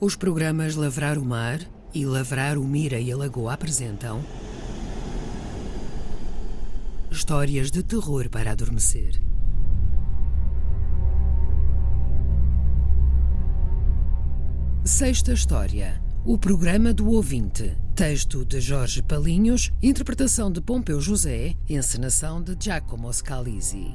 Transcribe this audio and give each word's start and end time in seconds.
Os 0.00 0.16
programas 0.16 0.74
Lavrar 0.74 1.18
o 1.18 1.24
Mar 1.24 1.60
e 1.94 2.04
Lavrar 2.04 2.58
o 2.58 2.64
Mira 2.64 2.98
e 2.98 3.12
a 3.12 3.16
Lagoa 3.16 3.54
apresentam 3.54 4.22
Histórias 7.10 7.70
de 7.70 7.82
terror 7.82 8.28
para 8.28 8.50
adormecer. 8.50 9.22
Sexta 14.84 15.32
História. 15.32 16.02
O 16.24 16.36
programa 16.36 16.92
do 16.92 17.08
ouvinte. 17.10 17.76
Texto 17.94 18.44
de 18.44 18.60
Jorge 18.60 19.00
Palinhos, 19.00 19.70
interpretação 19.80 20.50
de 20.50 20.60
Pompeu 20.60 21.00
José, 21.00 21.54
encenação 21.68 22.42
de 22.42 22.56
Giacomo 22.58 23.12
Scalisi. 23.12 23.94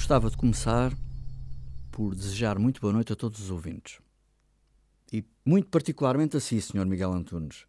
Gostava 0.00 0.30
de 0.30 0.36
começar 0.36 0.96
por 1.92 2.14
desejar 2.14 2.58
muito 2.58 2.80
boa 2.80 2.92
noite 2.92 3.12
a 3.12 3.16
todos 3.16 3.38
os 3.38 3.50
ouvintes. 3.50 4.00
E 5.12 5.22
muito 5.44 5.68
particularmente 5.68 6.38
a 6.38 6.40
si, 6.40 6.58
Sr. 6.58 6.86
Miguel 6.86 7.12
Antunes, 7.12 7.66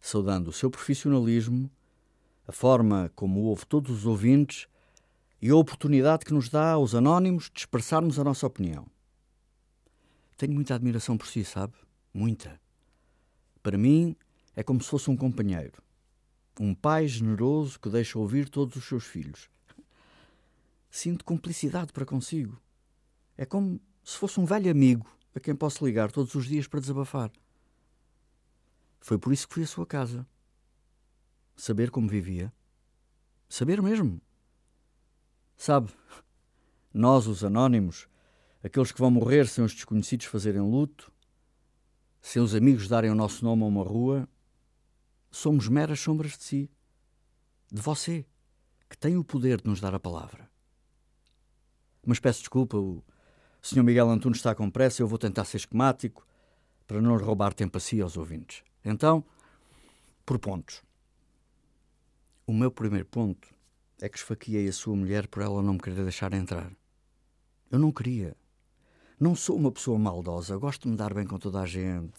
saudando 0.00 0.48
o 0.48 0.52
seu 0.52 0.70
profissionalismo, 0.70 1.68
a 2.46 2.52
forma 2.52 3.10
como 3.16 3.40
ouve 3.40 3.66
todos 3.66 3.90
os 3.90 4.06
ouvintes 4.06 4.68
e 5.42 5.50
a 5.50 5.56
oportunidade 5.56 6.24
que 6.24 6.32
nos 6.32 6.48
dá 6.48 6.70
aos 6.70 6.94
anónimos 6.94 7.50
de 7.52 7.58
expressarmos 7.58 8.16
a 8.20 8.24
nossa 8.24 8.46
opinião. 8.46 8.86
Tenho 10.36 10.54
muita 10.54 10.76
admiração 10.76 11.18
por 11.18 11.26
si, 11.26 11.44
sabe? 11.44 11.74
Muita. 12.14 12.60
Para 13.60 13.76
mim, 13.76 14.16
é 14.54 14.62
como 14.62 14.80
se 14.80 14.88
fosse 14.88 15.10
um 15.10 15.16
companheiro. 15.16 15.82
Um 16.58 16.76
pai 16.76 17.08
generoso 17.08 17.78
que 17.80 17.90
deixa 17.90 18.20
ouvir 18.20 18.48
todos 18.48 18.76
os 18.76 18.84
seus 18.84 19.04
filhos. 19.04 19.50
Sinto 20.90 21.24
cumplicidade 21.24 21.92
para 21.92 22.04
consigo. 22.04 22.60
É 23.36 23.46
como 23.46 23.80
se 24.02 24.16
fosse 24.16 24.40
um 24.40 24.44
velho 24.44 24.70
amigo 24.70 25.06
a 25.34 25.40
quem 25.40 25.54
posso 25.54 25.84
ligar 25.86 26.10
todos 26.10 26.34
os 26.34 26.46
dias 26.46 26.66
para 26.66 26.80
desabafar. 26.80 27.30
Foi 29.00 29.18
por 29.18 29.32
isso 29.32 29.46
que 29.46 29.54
fui 29.54 29.62
à 29.62 29.66
sua 29.66 29.86
casa. 29.86 30.26
Saber 31.56 31.90
como 31.90 32.08
vivia. 32.08 32.52
Saber 33.48 33.80
mesmo. 33.80 34.20
Sabe, 35.56 35.92
nós, 36.92 37.26
os 37.26 37.44
anónimos, 37.44 38.08
aqueles 38.62 38.92
que 38.92 39.00
vão 39.00 39.10
morrer 39.10 39.46
sem 39.46 39.62
os 39.62 39.74
desconhecidos 39.74 40.26
fazerem 40.26 40.60
luto, 40.60 41.12
sem 42.20 42.42
os 42.42 42.54
amigos 42.54 42.88
darem 42.88 43.10
o 43.10 43.14
nosso 43.14 43.44
nome 43.44 43.62
a 43.62 43.66
uma 43.66 43.84
rua, 43.84 44.28
somos 45.30 45.68
meras 45.68 46.00
sombras 46.00 46.36
de 46.36 46.44
si, 46.44 46.70
de 47.70 47.80
você, 47.80 48.26
que 48.88 48.98
tem 48.98 49.16
o 49.16 49.24
poder 49.24 49.60
de 49.60 49.68
nos 49.68 49.80
dar 49.80 49.94
a 49.94 50.00
palavra. 50.00 50.49
Mas 52.04 52.18
peço 52.18 52.40
desculpa, 52.40 52.76
o 52.76 53.02
Sr. 53.62 53.82
Miguel 53.82 54.08
Antunes 54.10 54.38
está 54.38 54.54
com 54.54 54.70
pressa, 54.70 55.02
eu 55.02 55.08
vou 55.08 55.18
tentar 55.18 55.44
ser 55.44 55.58
esquemático 55.58 56.26
para 56.86 57.00
não 57.00 57.16
roubar 57.16 57.52
tempo 57.54 57.76
a 57.76 57.80
si 57.80 58.00
aos 58.00 58.16
ouvintes. 58.16 58.62
Então, 58.84 59.24
por 60.24 60.38
pontos. 60.38 60.82
O 62.46 62.52
meu 62.52 62.70
primeiro 62.70 63.06
ponto 63.06 63.48
é 64.00 64.08
que 64.08 64.18
esfaqueei 64.18 64.66
a 64.66 64.72
sua 64.72 64.96
mulher 64.96 65.28
por 65.28 65.42
ela 65.42 65.62
não 65.62 65.74
me 65.74 65.78
querer 65.78 66.02
deixar 66.02 66.32
entrar. 66.32 66.72
Eu 67.70 67.78
não 67.78 67.92
queria. 67.92 68.34
Não 69.18 69.36
sou 69.36 69.56
uma 69.56 69.70
pessoa 69.70 69.98
maldosa, 69.98 70.56
gosto 70.56 70.84
de 70.84 70.88
me 70.88 70.96
dar 70.96 71.12
bem 71.12 71.26
com 71.26 71.38
toda 71.38 71.60
a 71.60 71.66
gente. 71.66 72.18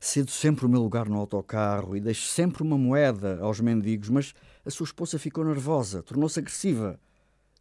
Cedo 0.00 0.30
sempre 0.30 0.66
o 0.66 0.68
meu 0.68 0.82
lugar 0.82 1.08
no 1.08 1.16
autocarro 1.16 1.96
e 1.96 2.00
deixo 2.00 2.26
sempre 2.26 2.62
uma 2.62 2.76
moeda 2.76 3.38
aos 3.40 3.60
mendigos, 3.60 4.10
mas 4.10 4.34
a 4.66 4.70
sua 4.70 4.84
esposa 4.84 5.18
ficou 5.18 5.44
nervosa, 5.44 6.02
tornou-se 6.02 6.38
agressiva. 6.38 7.00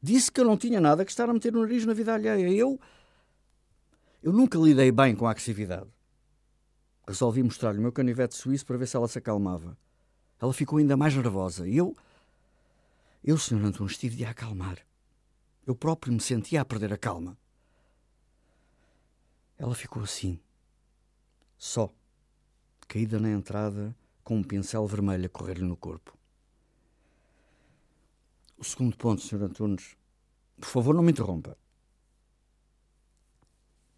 Disse 0.04 0.30
que 0.30 0.42
eu 0.42 0.46
não 0.46 0.58
tinha 0.58 0.82
nada 0.82 1.06
que 1.06 1.12
estar 1.12 1.30
a 1.30 1.34
meter 1.34 1.56
o 1.56 1.62
nariz 1.62 1.86
na 1.86 1.94
vida 1.94 2.14
alheia. 2.14 2.50
Eu. 2.50 2.78
Eu 4.22 4.34
nunca 4.34 4.60
lidei 4.60 4.92
bem 4.92 5.16
com 5.16 5.26
a 5.26 5.32
agressividade. 5.32 5.90
Resolvi 7.08 7.42
mostrar-lhe 7.42 7.80
o 7.80 7.82
meu 7.82 7.94
canivete 7.94 8.36
suíço 8.36 8.66
para 8.66 8.76
ver 8.76 8.86
se 8.86 8.98
ela 8.98 9.08
se 9.08 9.18
acalmava. 9.18 9.78
Ela 10.42 10.52
ficou 10.52 10.78
ainda 10.78 10.98
mais 10.98 11.16
nervosa 11.16 11.66
e 11.66 11.78
eu. 11.78 11.96
Eu, 13.24 13.38
Sr. 13.38 13.64
Antunes, 13.64 13.98
tive 13.98 14.18
de 14.18 14.26
a 14.26 14.32
acalmar. 14.32 14.78
Eu 15.66 15.74
próprio 15.74 16.12
me 16.12 16.20
sentia 16.20 16.60
a 16.60 16.66
perder 16.66 16.92
a 16.92 16.98
calma. 16.98 17.38
Ela 19.58 19.74
ficou 19.74 20.04
assim, 20.04 20.38
só, 21.58 21.90
caída 22.90 23.22
na 23.22 23.30
entrada, 23.30 23.96
com 24.22 24.36
um 24.36 24.44
pincel 24.44 24.86
vermelho 24.86 25.28
a 25.28 25.30
correr-lhe 25.30 25.64
no 25.64 25.78
corpo. 25.78 26.18
O 28.64 28.66
segundo 28.66 28.96
ponto, 28.96 29.22
Sr. 29.22 29.44
Antunes, 29.44 29.98
por 30.56 30.70
favor, 30.70 30.96
não 30.96 31.04
me 31.04 31.12
interrompa. 31.12 31.58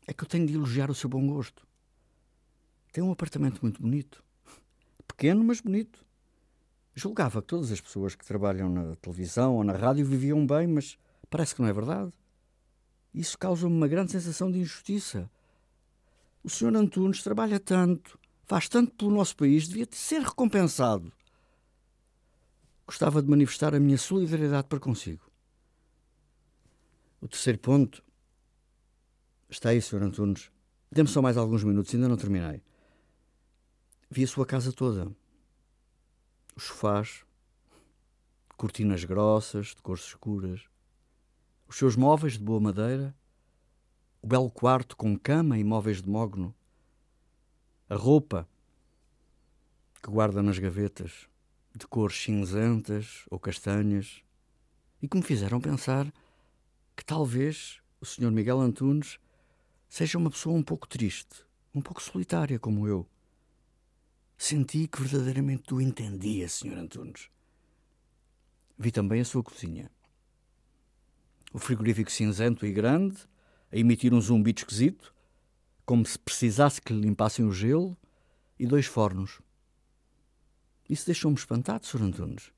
É 0.07 0.11
que 0.11 0.23
eu 0.23 0.27
tenho 0.27 0.47
de 0.47 0.55
elogiar 0.55 0.89
o 0.89 0.95
seu 0.95 1.07
bom 1.07 1.23
gosto. 1.27 1.67
Tem 2.91 3.03
um 3.03 3.11
apartamento 3.11 3.61
muito 3.61 3.79
bonito. 3.79 4.23
Pequeno, 5.07 5.43
mas 5.43 5.61
bonito. 5.61 6.03
Julgava 6.95 7.43
que 7.43 7.47
todas 7.49 7.71
as 7.71 7.79
pessoas 7.79 8.15
que 8.15 8.25
trabalham 8.25 8.67
na 8.67 8.95
televisão 8.95 9.55
ou 9.55 9.63
na 9.63 9.73
rádio 9.73 10.03
viviam 10.03 10.43
bem, 10.47 10.65
mas 10.65 10.97
parece 11.29 11.53
que 11.53 11.61
não 11.61 11.69
é 11.69 11.73
verdade. 11.73 12.11
Isso 13.13 13.37
causa-me 13.37 13.71
uma 13.71 13.87
grande 13.87 14.13
sensação 14.13 14.51
de 14.51 14.57
injustiça. 14.57 15.29
O 16.43 16.49
Sr. 16.49 16.75
Antunes 16.75 17.21
trabalha 17.21 17.59
tanto, 17.59 18.17
faz 18.47 18.67
tanto 18.67 18.95
pelo 18.95 19.11
nosso 19.11 19.35
país, 19.37 19.67
devia 19.67 19.87
ser 19.91 20.23
recompensado 20.23 21.13
gostava 22.85 23.21
de 23.21 23.29
manifestar 23.29 23.73
a 23.73 23.79
minha 23.79 23.97
solidariedade 23.97 24.67
para 24.67 24.79
consigo. 24.79 25.23
O 27.19 27.27
terceiro 27.27 27.59
ponto. 27.59 28.03
Está 29.49 29.69
aí, 29.69 29.81
Sr. 29.81 30.03
Antunes. 30.03 30.51
Dê-me 30.91 31.09
só 31.09 31.21
mais 31.21 31.37
alguns 31.37 31.63
minutos, 31.63 31.93
ainda 31.93 32.07
não 32.07 32.17
terminei. 32.17 32.61
Vi 34.09 34.23
a 34.23 34.27
sua 34.27 34.45
casa 34.45 34.71
toda. 34.71 35.11
Os 36.55 36.63
sofás, 36.65 37.25
cortinas 38.55 39.03
grossas, 39.03 39.67
de 39.67 39.81
cores 39.81 40.03
escuras, 40.03 40.69
os 41.67 41.77
seus 41.77 41.95
móveis 41.95 42.33
de 42.33 42.43
boa 42.43 42.59
madeira, 42.59 43.15
o 44.21 44.27
belo 44.27 44.49
quarto 44.49 44.95
com 44.95 45.17
cama 45.17 45.57
e 45.57 45.63
móveis 45.63 46.01
de 46.01 46.09
mogno, 46.09 46.55
a 47.89 47.95
roupa 47.95 48.47
que 50.01 50.09
guarda 50.09 50.41
nas 50.41 50.59
gavetas, 50.59 51.27
de 51.75 51.85
cores 51.87 52.15
cinzentas 52.15 53.25
ou 53.29 53.37
castanhas, 53.37 54.23
e 55.01 55.07
que 55.07 55.17
me 55.17 55.23
fizeram 55.23 55.59
pensar 55.59 56.11
que 56.95 57.03
talvez 57.03 57.81
o 57.99 58.05
Sr. 58.05 58.31
Miguel 58.31 58.61
Antunes 58.61 59.19
seja 59.89 60.17
uma 60.17 60.29
pessoa 60.29 60.55
um 60.55 60.63
pouco 60.63 60.87
triste, 60.87 61.43
um 61.73 61.81
pouco 61.81 62.01
solitária 62.01 62.57
como 62.57 62.87
eu. 62.87 63.05
Senti 64.37 64.87
que 64.87 65.01
verdadeiramente 65.01 65.73
o 65.73 65.81
entendia, 65.81 66.47
Sr. 66.47 66.77
Antunes. 66.77 67.29
Vi 68.77 68.91
também 68.91 69.21
a 69.21 69.25
sua 69.25 69.43
cozinha. 69.43 69.91
O 71.53 71.59
frigorífico 71.59 72.11
cinzento 72.11 72.65
e 72.65 72.71
grande, 72.71 73.17
a 73.71 73.77
emitir 73.77 74.13
um 74.13 74.21
zumbido 74.21 74.59
esquisito, 74.59 75.13
como 75.85 76.05
se 76.05 76.17
precisasse 76.17 76.81
que 76.81 76.93
lhe 76.93 77.01
limpassem 77.01 77.45
o 77.45 77.51
gelo, 77.51 77.97
e 78.57 78.65
dois 78.65 78.85
fornos. 78.85 79.41
Isso 80.89 81.05
deixou-me 81.05 81.37
espantado, 81.37 81.85
Sr. 81.85 82.03
Antunes. 82.03 82.51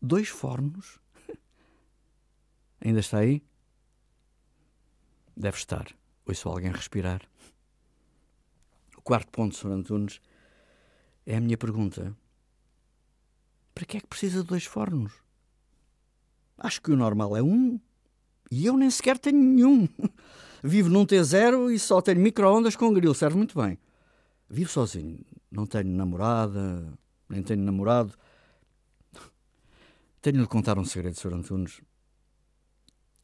Dois 0.00 0.28
fornos? 0.28 0.98
Ainda 2.80 3.00
está 3.00 3.18
aí? 3.18 3.42
Deve 5.36 5.56
estar. 5.56 5.88
Ouço 6.24 6.48
alguém 6.48 6.70
respirar. 6.70 7.22
O 8.96 9.02
quarto 9.02 9.30
ponto, 9.30 9.54
Sr. 9.54 9.72
Antunes, 9.72 10.20
é 11.24 11.36
a 11.36 11.40
minha 11.40 11.58
pergunta. 11.58 12.16
Para 13.74 13.84
que 13.84 13.96
é 13.96 14.00
que 14.00 14.06
precisa 14.06 14.42
de 14.42 14.48
dois 14.48 14.64
fornos? 14.64 15.12
Acho 16.56 16.80
que 16.80 16.90
o 16.90 16.96
normal 16.96 17.36
é 17.36 17.42
um. 17.42 17.78
E 18.50 18.64
eu 18.64 18.76
nem 18.76 18.90
sequer 18.90 19.18
tenho 19.18 19.38
nenhum. 19.38 19.88
Vivo 20.62 20.88
num 20.88 21.04
T0 21.04 21.72
e 21.72 21.78
só 21.78 22.00
tenho 22.00 22.20
micro-ondas 22.20 22.76
com 22.76 22.92
grill. 22.92 23.12
Serve 23.12 23.36
muito 23.36 23.60
bem. 23.60 23.78
Vivo 24.48 24.70
sozinho. 24.70 25.18
Não 25.50 25.66
tenho 25.66 25.88
namorada, 25.88 26.96
nem 27.28 27.42
tenho 27.42 27.62
namorado. 27.62 28.14
Tenho 30.20 30.40
de 30.40 30.48
contar 30.48 30.78
um 30.78 30.84
segredo, 30.84 31.18
Sr. 31.18 31.34
Antunes. 31.34 31.80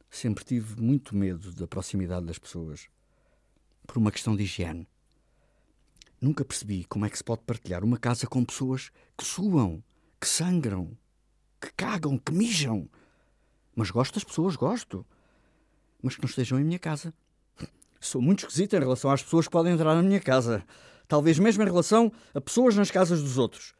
Sempre 0.09 0.45
tive 0.45 0.81
muito 0.81 1.15
medo 1.15 1.51
da 1.53 1.67
proximidade 1.67 2.25
das 2.25 2.37
pessoas, 2.37 2.87
por 3.85 3.97
uma 3.97 4.11
questão 4.11 4.35
de 4.35 4.43
higiene. 4.43 4.87
Nunca 6.21 6.45
percebi 6.45 6.85
como 6.85 7.05
é 7.05 7.09
que 7.09 7.17
se 7.17 7.23
pode 7.23 7.41
partilhar 7.41 7.83
uma 7.83 7.97
casa 7.97 8.27
com 8.27 8.45
pessoas 8.45 8.91
que 9.17 9.25
suam, 9.25 9.83
que 10.21 10.27
sangram, 10.27 10.97
que 11.59 11.71
cagam, 11.73 12.17
que 12.17 12.31
mijam. 12.31 12.89
Mas 13.75 13.91
gosto 13.91 14.13
das 14.13 14.23
pessoas, 14.23 14.55
gosto. 14.55 15.05
Mas 16.01 16.15
que 16.15 16.21
não 16.21 16.29
estejam 16.29 16.59
em 16.59 16.63
minha 16.63 16.79
casa. 16.79 17.13
Sou 17.99 18.21
muito 18.21 18.39
esquisito 18.41 18.75
em 18.75 18.79
relação 18.79 19.11
às 19.11 19.23
pessoas 19.23 19.47
que 19.47 19.51
podem 19.51 19.73
entrar 19.73 19.95
na 19.95 20.03
minha 20.03 20.21
casa. 20.21 20.65
talvez 21.07 21.37
mesmo 21.37 21.63
em 21.63 21.65
relação 21.65 22.11
a 22.33 22.39
pessoas 22.39 22.75
nas 22.75 22.89
casas 22.89 23.21
dos 23.21 23.37
outros. 23.37 23.73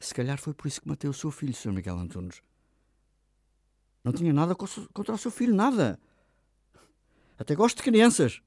Se 0.00 0.14
calhar 0.14 0.38
foi 0.38 0.54
por 0.54 0.66
isso 0.66 0.80
que 0.80 0.88
matei 0.88 1.08
o 1.10 1.12
seu 1.12 1.30
filho, 1.30 1.54
Sr. 1.54 1.72
Miguel 1.72 1.98
Antunes. 1.98 2.42
Não 4.02 4.12
tinha 4.12 4.32
nada 4.32 4.54
contra 4.54 5.14
o 5.14 5.18
seu 5.18 5.30
filho, 5.30 5.54
nada. 5.54 6.00
Até 7.38 7.54
gosto 7.54 7.76
de 7.76 7.82
crianças. 7.82 8.40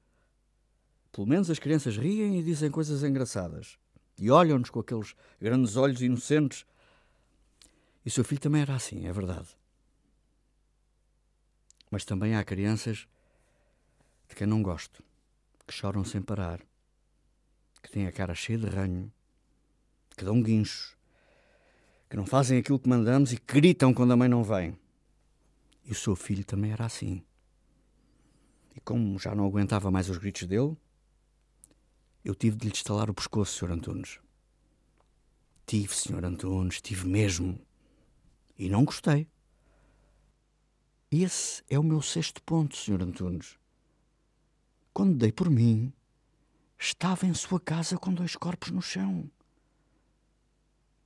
Pelo 1.12 1.28
menos 1.28 1.48
as 1.48 1.60
crianças 1.60 1.96
riem 1.96 2.40
e 2.40 2.42
dizem 2.42 2.72
coisas 2.72 3.04
engraçadas. 3.04 3.78
E 4.18 4.32
olham-nos 4.32 4.68
com 4.68 4.80
aqueles 4.80 5.14
grandes 5.40 5.76
olhos 5.76 6.02
inocentes. 6.02 6.66
E 8.04 8.10
seu 8.10 8.24
filho 8.24 8.40
também 8.40 8.62
era 8.62 8.74
assim, 8.74 9.06
é 9.06 9.12
verdade. 9.12 9.48
Mas 11.88 12.04
também 12.04 12.34
há 12.34 12.42
crianças 12.42 13.06
de 14.28 14.34
quem 14.34 14.46
não 14.46 14.60
gosto, 14.60 15.04
que 15.64 15.72
choram 15.72 16.04
sem 16.04 16.20
parar, 16.20 16.60
que 17.80 17.90
têm 17.90 18.08
a 18.08 18.12
cara 18.12 18.34
cheia 18.34 18.58
de 18.58 18.66
ranho, 18.66 19.12
que 20.16 20.24
dão 20.24 20.42
guinchos, 20.42 20.93
que 22.14 22.16
não 22.16 22.24
fazem 22.24 22.58
aquilo 22.58 22.78
que 22.78 22.88
mandamos 22.88 23.32
e 23.32 23.42
gritam 23.44 23.92
quando 23.92 24.12
a 24.12 24.16
mãe 24.16 24.28
não 24.28 24.44
vem. 24.44 24.78
E 25.84 25.90
o 25.90 25.96
seu 25.96 26.14
filho 26.14 26.44
também 26.44 26.70
era 26.70 26.86
assim. 26.86 27.24
E 28.72 28.78
como 28.78 29.18
já 29.18 29.34
não 29.34 29.44
aguentava 29.44 29.90
mais 29.90 30.08
os 30.08 30.16
gritos 30.16 30.46
dele, 30.46 30.76
eu 32.24 32.32
tive 32.32 32.56
de 32.56 32.68
lhe 32.68 32.72
estalar 32.72 33.10
o 33.10 33.14
pescoço, 33.14 33.58
Sr. 33.58 33.72
Antunes. 33.72 34.20
Tive, 35.66 35.92
Sr. 35.92 36.24
Antunes, 36.24 36.80
tive 36.80 37.04
mesmo. 37.08 37.58
E 38.56 38.68
não 38.68 38.84
gostei. 38.84 39.26
Esse 41.10 41.64
é 41.68 41.76
o 41.80 41.82
meu 41.82 42.00
sexto 42.00 42.40
ponto, 42.44 42.76
Sr. 42.76 43.02
Antunes. 43.02 43.58
Quando 44.92 45.18
dei 45.18 45.32
por 45.32 45.50
mim, 45.50 45.92
estava 46.78 47.26
em 47.26 47.34
sua 47.34 47.58
casa 47.58 47.98
com 47.98 48.14
dois 48.14 48.36
corpos 48.36 48.70
no 48.70 48.80
chão. 48.80 49.28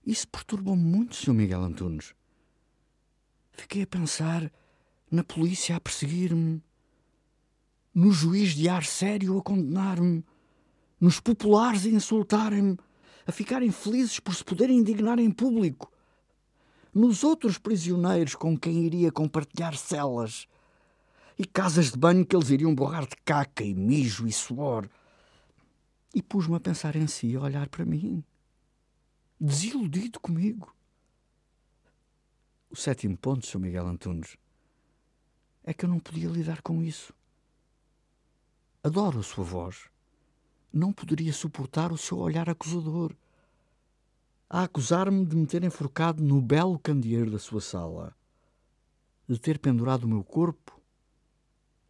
Isso 0.08 0.26
perturbou-me 0.26 0.82
muito, 0.82 1.14
Sr. 1.14 1.34
Miguel 1.34 1.62
Antunes. 1.62 2.14
Fiquei 3.52 3.82
a 3.82 3.87
pensar 3.87 4.50
na 5.10 5.22
polícia 5.22 5.76
a 5.76 5.81
perseguir-me, 5.81 6.62
no 7.94 8.10
juiz 8.10 8.55
de 8.55 8.70
ar 8.70 8.84
sério 8.84 9.37
a 9.37 9.43
condenar-me, 9.43 10.25
nos 10.99 11.20
populares 11.20 11.84
a 11.84 11.90
insultarem-me, 11.90 12.78
a 13.26 13.32
ficarem 13.32 13.70
felizes 13.70 14.19
por 14.19 14.34
se 14.34 14.43
poderem 14.43 14.78
indignar 14.78 15.19
em 15.19 15.31
público, 15.31 15.93
nos 16.94 17.22
outros 17.22 17.58
prisioneiros 17.58 18.34
com 18.34 18.56
quem 18.56 18.87
iria 18.87 19.12
compartilhar 19.12 19.76
celas 19.76 20.46
e 21.38 21.44
casas 21.44 21.93
de 21.93 21.99
banho 21.99 22.25
que 22.25 22.34
eles 22.34 22.49
iriam 22.49 22.75
borrar 22.75 23.06
de 23.06 23.16
caca 23.26 23.62
e 23.62 23.75
mijo 23.75 24.26
e 24.26 24.32
suor. 24.32 24.88
E 26.14 26.22
pus-me 26.22 26.56
a 26.56 26.61
pensar 26.61 26.96
em 26.96 27.06
si, 27.06 27.37
a 27.37 27.40
olhar 27.43 27.69
para 27.69 27.84
mim, 27.84 28.25
desiludido 29.40 30.19
comigo. 30.19 30.75
O 32.70 32.76
sétimo 32.76 33.17
ponto, 33.17 33.46
Sr. 33.46 33.58
Miguel 33.58 33.87
Antunes, 33.87 34.37
é 35.62 35.73
que 35.73 35.85
eu 35.85 35.88
não 35.88 36.00
podia 36.00 36.29
lidar 36.29 36.61
com 36.62 36.82
isso. 36.82 37.14
Adoro 38.82 39.20
a 39.20 39.23
sua 39.23 39.44
voz. 39.44 39.88
Não 40.73 40.93
poderia 40.93 41.32
suportar 41.32 41.93
o 41.93 41.99
seu 41.99 42.19
olhar 42.19 42.49
acusador. 42.50 43.14
A 44.50 44.64
acusar-me 44.64 45.25
de 45.25 45.37
me 45.37 45.46
ter 45.46 45.62
enforcado 45.62 46.23
no 46.23 46.40
belo 46.40 46.79
candeeiro 46.79 47.31
da 47.31 47.38
sua 47.38 47.61
sala, 47.61 48.17
de 49.29 49.38
ter 49.38 49.58
pendurado 49.58 50.05
o 50.05 50.08
meu 50.08 50.25
corpo 50.25 50.81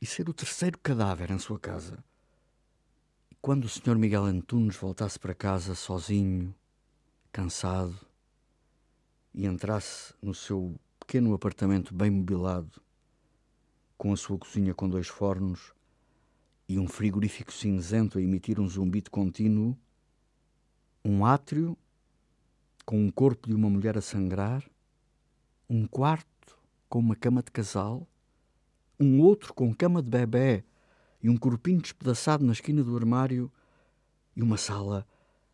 e 0.00 0.06
ser 0.06 0.28
o 0.28 0.34
terceiro 0.34 0.78
cadáver 0.78 1.30
em 1.30 1.38
sua 1.38 1.58
casa. 1.58 2.02
E 3.30 3.36
quando 3.40 3.64
o 3.64 3.68
Sr. 3.68 3.96
Miguel 3.96 4.24
Antunes 4.24 4.76
voltasse 4.76 5.18
para 5.18 5.34
casa 5.34 5.74
sozinho, 5.74 6.54
cansado, 7.38 7.96
e 9.32 9.46
entrasse 9.46 10.12
no 10.20 10.34
seu 10.34 10.74
pequeno 10.98 11.32
apartamento 11.32 11.94
bem 11.94 12.10
mobilado, 12.10 12.82
com 13.96 14.12
a 14.12 14.16
sua 14.16 14.36
cozinha 14.36 14.74
com 14.74 14.88
dois 14.88 15.06
fornos 15.06 15.72
e 16.68 16.80
um 16.80 16.88
frigorífico 16.88 17.52
cinzento 17.52 18.18
a 18.18 18.20
emitir 18.20 18.58
um 18.58 18.68
zumbido 18.68 19.08
contínuo, 19.08 19.78
um 21.04 21.24
átrio 21.24 21.78
com 22.84 23.00
um 23.00 23.08
corpo 23.08 23.48
de 23.48 23.54
uma 23.54 23.70
mulher 23.70 23.96
a 23.96 24.00
sangrar, 24.02 24.68
um 25.70 25.86
quarto 25.86 26.58
com 26.88 26.98
uma 26.98 27.14
cama 27.14 27.40
de 27.40 27.52
casal, 27.52 28.04
um 28.98 29.20
outro 29.20 29.54
com 29.54 29.72
cama 29.72 30.02
de 30.02 30.10
bebê 30.10 30.64
e 31.22 31.30
um 31.30 31.36
corpinho 31.36 31.80
despedaçado 31.80 32.44
na 32.44 32.50
esquina 32.50 32.82
do 32.82 32.96
armário 32.96 33.48
e 34.34 34.42
uma 34.42 34.56
sala 34.56 35.06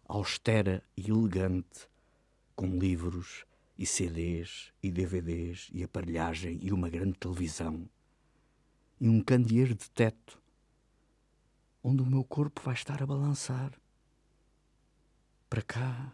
austera 0.07 0.83
e 0.97 1.11
elegante 1.11 1.89
com 2.55 2.79
livros 2.79 3.45
e 3.77 3.87
CDs 3.87 4.73
e 4.83 4.91
DVDs 4.91 5.69
e 5.73 5.83
aparelhagem 5.83 6.59
e 6.63 6.73
uma 6.73 6.89
grande 6.89 7.19
televisão 7.19 7.89
e 9.01 9.09
um 9.09 9.21
candeeiro 9.21 9.75
de 9.75 9.91
teto, 9.91 10.41
onde 11.83 12.03
o 12.03 12.07
meu 12.07 12.25
corpo 12.25 12.61
vai 12.63 12.75
estar 12.75 13.03
a 13.03 13.07
balançar 13.07 13.73
para 15.51 15.63
cá 15.63 16.13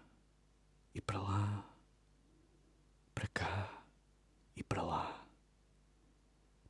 e 0.94 1.00
para 1.00 1.20
lá, 1.20 1.64
para 3.14 3.28
cá 3.28 3.84
e 4.56 4.62
para 4.62 4.82
lá, 4.82 5.26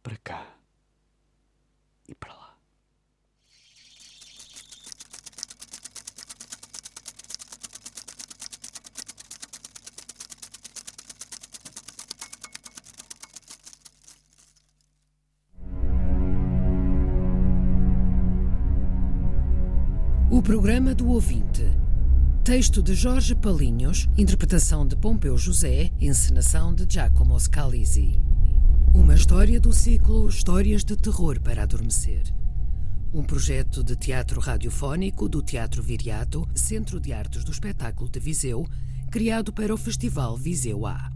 para 0.03 0.17
cá 0.19 0.57
e 2.09 2.15
para 2.15 2.35
lá. 2.35 2.40
O 20.41 20.43
programa 20.43 20.95
do 20.95 21.07
ouvinte. 21.11 21.71
Texto 22.43 22.83
de 22.83 22.95
Jorge 22.95 23.35
Palinhos, 23.35 24.09
interpretação 24.17 24.87
de 24.87 24.97
Pompeu 24.97 25.37
José, 25.37 25.93
encenação 26.01 26.75
de 26.75 26.87
Giacomo 26.91 27.39
Scalisi. 27.39 28.19
Uma 28.95 29.15
história 29.15 29.61
do 29.61 29.71
ciclo 29.71 30.27
Histórias 30.27 30.83
de 30.83 30.97
Terror 30.97 31.39
para 31.43 31.65
Adormecer. 31.65 32.23
Um 33.13 33.23
projeto 33.23 33.85
de 33.85 33.95
teatro 33.95 34.41
radiofónico 34.41 35.29
do 35.29 35.43
Teatro 35.43 35.83
Viriato, 35.83 36.49
Centro 36.55 36.99
de 36.99 37.13
Artes 37.13 37.45
do 37.45 37.53
Espetáculo 37.53 38.09
de 38.09 38.19
Viseu, 38.19 38.67
criado 39.11 39.53
para 39.53 39.75
o 39.75 39.77
Festival 39.77 40.39
Viseu 40.39 40.87
A. 40.87 41.10